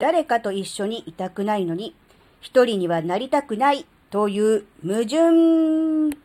[0.00, 1.94] 誰かと一緒にいたくないのに、
[2.40, 6.16] 一人にはなりたくないという矛盾。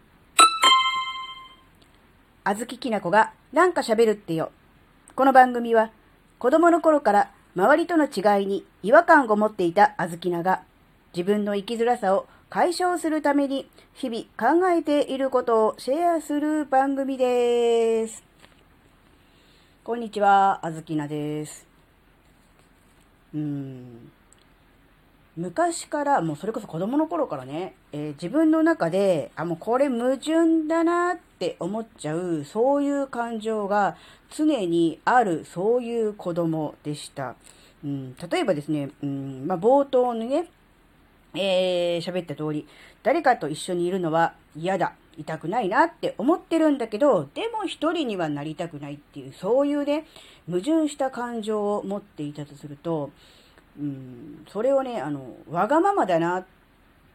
[2.45, 4.53] あずききなこがなんか喋るってよ。
[5.13, 5.91] この番組は
[6.39, 10.61] 子供の頃から周りとの違いに違和感を持っていたあずきなが
[11.13, 18.23] 自分の生きづらさを解消するために日々考えていることをシェアする番組です。
[19.83, 21.64] こんにちは、あずきなです。
[23.35, 24.11] うん。
[25.37, 33.97] 昔から、もうそれこそ子供の頃からね、えー、自分の中で、あ、もうこれ矛盾だなって思っちゃう、そういう感情が
[34.33, 37.35] 常にある、そういう子供でした。
[37.83, 40.47] うん、例えばですね、うん、まあ、冒頭にね、
[41.33, 42.65] えー、喋った通り、
[43.03, 50.05] 誰かと一緒にいるのは嫌だ、痛くないなって思ってるんだけど、でも一人にはなりたくないっていう、そういうね、
[50.47, 53.11] 矛盾した感情を持っていたとすると、
[53.79, 56.45] うん、それをね、あの、わがままだなっ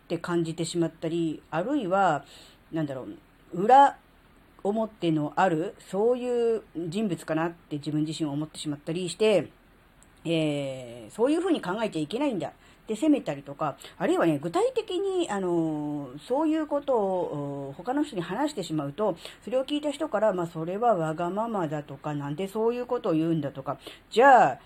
[0.09, 2.25] て感じてしまったり、あるいは、
[2.73, 3.07] なんだろ
[3.55, 3.97] う、裏
[4.63, 9.49] 表のある、そういう人物かなって自分自身を思ってしまったりして、
[10.25, 12.53] えー、そういうふうに考えちゃいけないんだ。
[12.91, 23.79] で責めたりとか、あるいはね、具体的に、あのそういうことを他の人に話してしまうと、それを聞いた人から、まあ、それはわがままだとか、なんでそういうことを言うんだとか、
[24.11, 24.59] じゃあ、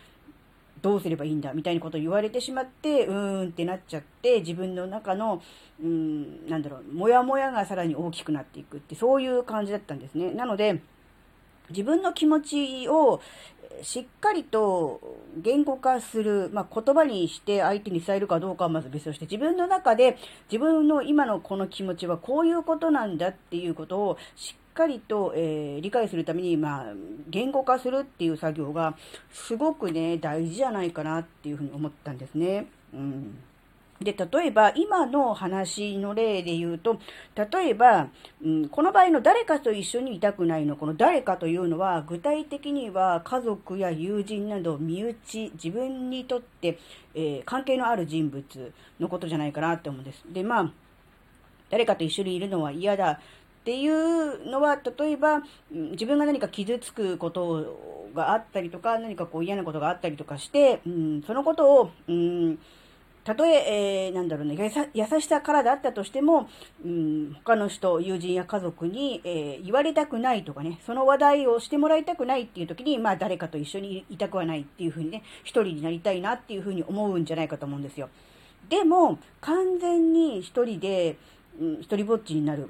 [0.80, 5.42] どうすればいいんだみたいなことを言われてしまって、うーんってなっちゃって、自分の中の、
[5.82, 10.32] うん、なんだろう、もやもやがさらに大きくなっていくって、そういう感じだったんですね。
[10.32, 10.80] なので、
[11.70, 13.20] 自分の気持ちを
[13.82, 15.00] しっかりと
[15.36, 20.16] 言語化する、まあ、言葉にして相手に伝えるかどうかはまず別として、自分の中で
[20.50, 26.84] 自分の今のこの気持ちはこういうことなんだっていうことをしっかりと、えー、理解するために、まあ、
[27.28, 28.96] 言語化するっていう作業が
[29.32, 32.66] すごくね、大事じゃないかなっていうふうに思ったんですね。
[32.92, 33.38] うん
[34.00, 36.98] で、例えば、今の話の例で言うと、
[37.36, 38.08] 例えば、
[38.44, 46.78] うん、この場合の誰かと一緒にいたくないの、この誰かというのは、具体的には家族や友人など、身内、自分にとって、
[47.14, 50.24] えー、関係のある人物のことじゃないかなって思うんです。
[50.28, 50.72] で、まあ、
[51.70, 53.18] 誰かと一緒にいるのは嫌だっ
[53.64, 62.58] ていうのは、例えば、自分が何か傷つくことがあったりとか、何かこう嫌なことがあったりとかして、うん、そのことを、うん
[63.24, 66.46] たとええー、なんだろうね、優しさからだったとしても、
[66.84, 78.10] うん、他の人、友人や家族に、えー、言われたくないとかね、その話題をしてもらいたくないっていう時に、まあ誰かと一緒にいたくはないっていうふうにね、一人になりたいなっていうふうに思うんじゃないかと思うんですよ。
[78.68, 81.16] でも、完全に一人で、
[81.58, 82.68] うん、一人ぼっちになる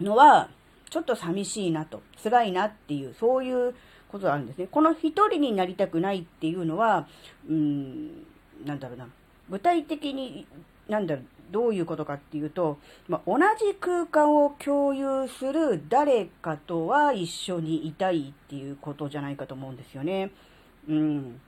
[0.00, 0.48] のは、
[0.90, 3.76] ちょっと寂しいなと、辛いなっていう、そういう
[4.08, 4.66] ことがあるんですね。
[4.68, 7.06] この一人になりたくないっていうのは、
[7.48, 8.26] うん、
[8.64, 9.06] なんだろうな。
[9.50, 10.46] 具体的に、
[10.88, 12.78] なんだろう、どういうことかっていうと、
[13.08, 20.30] まあ、同じ空間を共有する誰かとは一緒にいたいっていうことじゃないかと思うんですよね。
[20.88, 21.40] うん。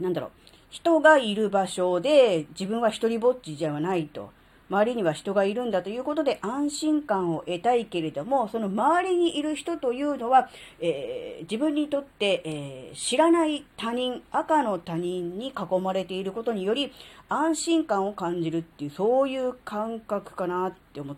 [0.00, 0.30] なんだろう。
[0.70, 4.30] 人がいる場所で自分は一人ぼっちじゃないと。
[4.68, 10.48] 周りには人がいるんだということで安心感を得たいけれども、その周りにいる人というのは、
[10.80, 16.92] えー、自分にとって、えー、知らない他人、赤の他人に囲まれていることにより
[17.28, 21.16] 安心感を感じるっていう、そういう感覚かなって思っ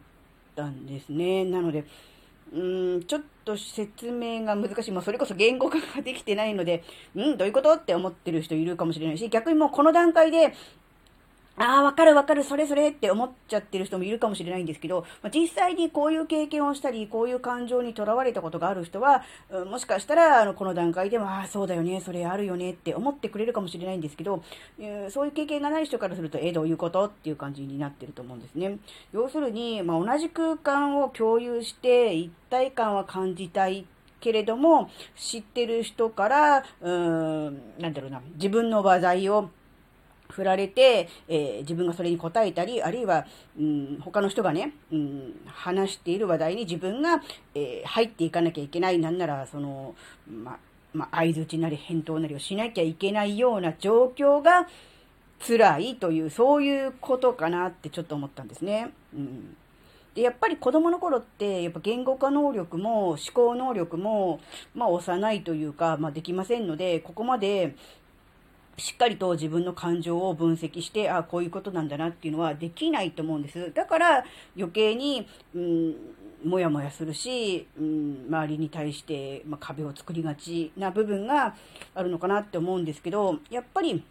[0.54, 1.44] たんですね。
[1.44, 1.84] なので、
[2.52, 2.58] う
[2.98, 4.92] ん、ちょっと説明が難しい。
[4.92, 6.82] まあ、それこそ言語化ができてないので、
[7.14, 7.72] うん、どういうこと？
[7.72, 10.54] って思ってる人いるかもしれないし、逆にもうこの段階で、
[11.60, 12.90] ああ、わかるわかる、それそれ。
[12.90, 19.24] って思っちゃってる人もいるかもしれないんですけど、まあ、実際にこういう経験をしたり、こういう感情にとらわれたことがある人は、
[19.68, 22.70] もしかしたら、あの、この段階でも、ああ、そうだよね、それあるよね。
[22.72, 24.42] って思ってくれるかもしれないんですけど、
[24.78, 27.06] えー、そういう経験がない人からすると、え、どういうこと？
[27.06, 28.78] っていう感じになってると思うんですね。
[29.12, 33.84] 要するに、まあ、同じ空間を共有して、一体感は感じたい
[34.20, 39.50] けれども、知ってる人から、うーん、なんだろうな、自分の話題を
[40.28, 43.26] 振られて、えー、自分がそれに答えたり、あるいは、
[43.58, 47.22] うん、他の人がね、うん、話している話題に自分が、
[47.54, 48.98] えー、入っていかなきゃいけない。
[48.98, 49.94] なんなら、その、
[50.30, 50.58] ま、
[50.92, 54.68] ま相づちなり返答なりをしなきゃいけないような状況が
[55.46, 58.90] 辛いという、そういうことかなってちょっと思ったんですね。
[59.14, 59.56] うん
[60.18, 64.40] で、やっぱり子供の頃って、やっぱ言語化能力も思考能力も、
[64.74, 67.76] まあ幼いというか、まあできませんので、ここまで、
[68.78, 73.72] しっかりと自分の感情を分析して、あこういうことなんだなっていうのはできないと思うんです。
[73.74, 74.24] だから
[74.56, 75.94] 余計に、うん、
[76.44, 81.54] もやもやするし、うん、周りに対して、まあ、壁を作りがちな部分が
[81.94, 84.02] あるのかなって思うんですけど、やっぱり、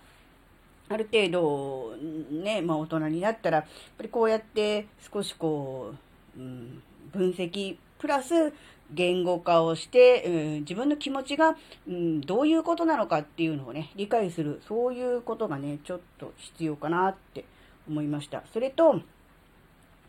[0.90, 1.96] ある程度、
[2.32, 3.68] ね、まあ大人になったら、やっ
[3.98, 5.94] ぱりこうやって少しこ
[6.38, 6.82] う、うん、
[7.14, 8.54] 分析、プラス
[8.92, 11.56] 言語化をして、うん、自分の気持ちが、
[11.88, 17.46] うん、どういうことなのかっていうのをね、理解する、そういうことがね、ちょっと必要かなって
[17.88, 18.44] 思いました。
[18.54, 19.02] それと、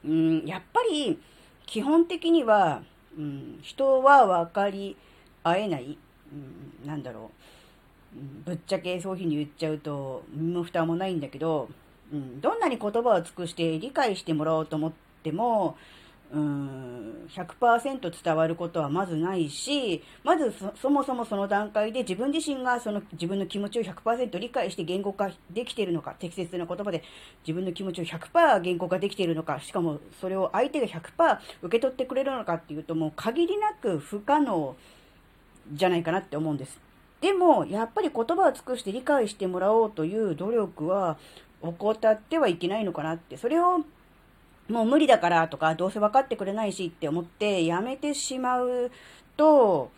[0.04, 1.18] うん、やっぱり、
[1.66, 2.82] 基本的には、
[3.16, 4.96] うん、人は分かり
[5.42, 5.98] 合えない、
[6.32, 7.30] うん、なんだろう、うん
[8.44, 11.68] ぶっちゃけそういうふうに言っちゃうと、身も蓋もないんだけど、
[12.12, 14.92] うん、どんなに言葉を尽くして理解してもらおうと思っ
[15.22, 15.76] ても、
[16.30, 27.02] うん、100%伝わることはまずないし、まずそもそもその段階で自分自身がその自分の気持ちを100%理解して言語化できているのか、適切な言葉で
[27.46, 34.76] 自分の気持ちを100%言語化できているのか、しかもそれを相手が100%受け取ってくれるのかっていうともう限りなく不可能
[35.72, 36.78] じゃないかなって思うんです。
[37.22, 41.16] でも、やっぱり言葉を尽くして理解してもらおうという努力は
[41.62, 43.80] 怠ってはいけないのかなって、それを
[44.68, 48.90] もう無理だからとか、どうせ分かってくれないしって思ってやめてしまう
[49.36, 49.90] と、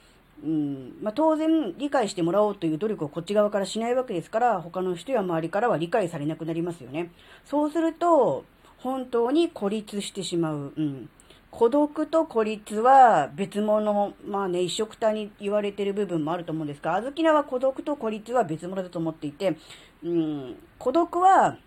[0.43, 7.11] うんまあ、当然理解してもらおうという努力をこっち側からしないわけですから、他の人や周りからは理解されなくなりますよね。
[7.45, 8.45] そうすると、
[8.79, 10.73] 本当に孤立してしまう。
[10.77, 11.09] うん。
[11.51, 19.57] 孤独と孤立は別物、まあね、一緒くたに言われてる部分もあると思うんですが、あずきなは孤独と孤立は別物だと思っていて、
[20.05, 21.59] うん、孤独は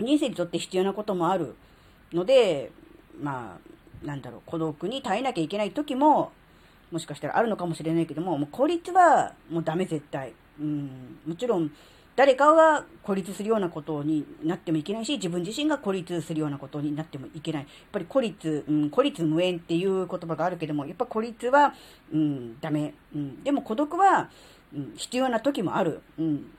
[0.00, 1.54] 人生にとって必要なこともある。
[2.12, 2.70] ので、
[3.20, 3.58] ま
[4.02, 6.32] あ、なんだろう、孤独に耐えなきゃいけない時も、
[6.90, 10.32] もしかしたらあるのかもしれないけども、もう孤立はもうダメ絶対。
[10.60, 11.70] うん、もちろん、
[12.16, 17.62] 誰かが孤立するようなことになってもいけないし、自分自身が孤立するようなことになってもいけない。
[17.62, 21.74] やっぱり孤立、うん、孤立無縁っていう言葉があるけども、やっぱ孤立は、
[22.12, 22.94] うん、ダメ。
[23.14, 24.30] うん、でも孤独は、
[24.74, 26.00] うん、必要な時もある。
[26.18, 26.50] うん、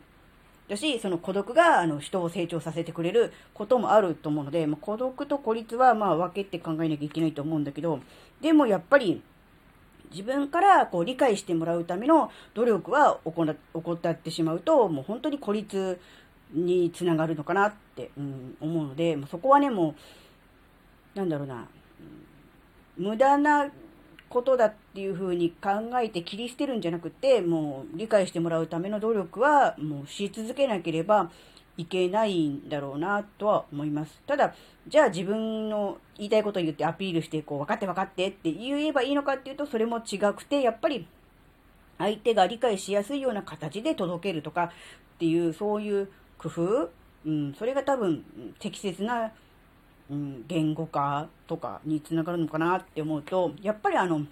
[0.70, 8.00] だし、その孤独があの人を成長させてくれることもあると思うので、まあ、孤独と孤立はまあ分けて考えなきゃいけないと思うんだけど、
[8.40, 9.22] でもやっぱり
[10.12, 16.00] 自分からこう理解してもらうための努力は怠ってしまうと、もう本当に孤立
[16.54, 19.96] につながるのかなって、うん、思うので、そこはね、も
[21.16, 21.68] う、なんだろうな、
[22.98, 23.70] 無駄な
[24.30, 25.70] ことだっていうふうに考
[26.02, 31.32] えて切り捨てるんじゃなくて、もう理解してもらうための努力はもうし続けなければ
[31.78, 34.22] いけないんだろうなとは思います。
[34.28, 34.54] ただ、
[34.88, 41.08] じゃあ自分の言いたいことを言ってアピールして、こう、分かって分かってって言えばいいのかっていうと、それも違くて、やっぱり
[41.98, 44.72] 相手が理解しやすいような形で届けるとかっ
[45.20, 46.90] ていう、そういう工夫、
[47.26, 48.24] うん、それが多分
[48.60, 49.32] 適切な
[50.10, 54.26] うん、言語化とかにつながるのかなって思うと、やっぱりあの、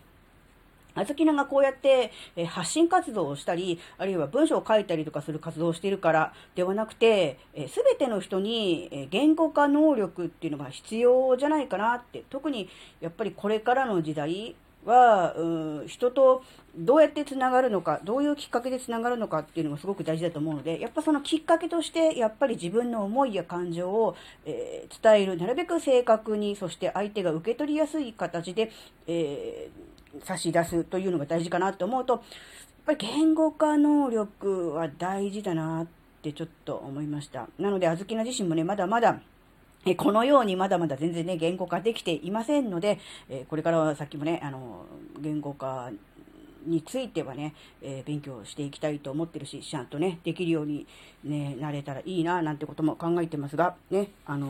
[0.97, 7.38] あずきながこうやって、え発信活動をしたり、あるいは文章を書いたりとかする活動をしているからではなくて、
[7.68, 12.68] す、べ、ての人に、え言語化能力っていうのが必要じゃないかなって、特に
[13.00, 14.56] やっぱりこれからの時代、
[14.87, 16.43] は、うん、人と
[16.77, 28.71] どうやってつながるのか、どういうきっかけでつながるのかっていうのがすごく大事だと思うので、やっぱそのきっかけとして、やっぱり自分の思いや感情を、えー、伝える、なるべく正確に、そして相手が受け取りやすい形で、
[29.07, 32.21] えー、差し出すというのが大事かなと思うと、やっ
[32.85, 35.87] ぱり言語化能力は大事だなっ
[36.21, 37.49] てちょっと思いました。
[37.59, 39.19] なので、あずきな自身もね、まだまだ、
[39.87, 44.85] えこのようにまだまだ全然ね、言語化できていませんので、えこれからはさっきもね、あの、
[45.19, 45.91] 言語化
[46.65, 50.85] についてはね、え勉強していきたいと思ってるし、ちゃんとね、できるように、
[51.23, 54.47] ね、なれたらいいな、なんてことも考えてますが、ね、あの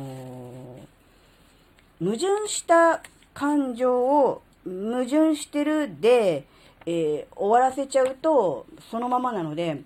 [2.02, 3.02] ー、矛盾した
[3.34, 6.46] 感情を矛盾してるで、
[6.86, 9.82] えー、終わらせちゃうと、そのままなので、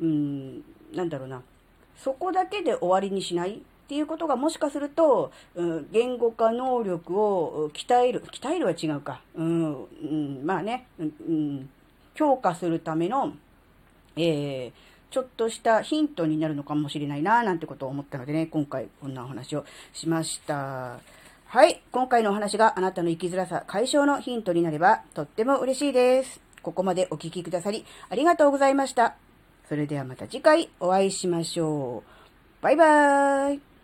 [0.00, 0.62] うん、
[0.94, 1.42] なんだろうな、
[1.96, 3.62] そこだけで終わりにしない。
[3.86, 9.20] っていうことがもしかすると、うん、言語化能力を鍛える、鍛えるは違うか。
[9.36, 11.70] うん、うん、まあね、うん、
[12.14, 13.32] 強化するための、
[14.16, 14.72] えー、
[15.12, 20.98] ちょっとしたヒントになるのかもしれないな、なんてことを思ったのでね、今回こんなお話をしました。
[21.46, 21.80] はい。
[21.92, 26.40] 今回のお話があなたの生きづらさ解消のヒントになればとっても嬉しいです。
[26.60, 29.14] ここまでお聴きくださりありがとうございました。
[29.68, 32.62] それではまた次回お会いしましょう。
[32.62, 33.75] バイバーイ。